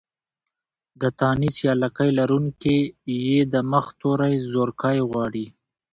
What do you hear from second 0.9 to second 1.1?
د